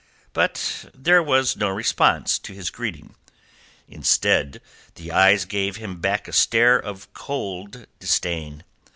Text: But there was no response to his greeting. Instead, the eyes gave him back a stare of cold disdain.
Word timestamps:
But 0.33 0.85
there 0.95 1.21
was 1.21 1.55
no 1.55 1.69
response 1.69 2.39
to 2.39 2.53
his 2.53 2.71
greeting. 2.71 3.13
Instead, 3.87 4.59
the 4.95 5.11
eyes 5.11 5.45
gave 5.45 5.75
him 5.75 6.01
back 6.01 6.27
a 6.27 6.33
stare 6.33 6.79
of 6.79 7.13
cold 7.13 7.85
disdain. 7.99 8.63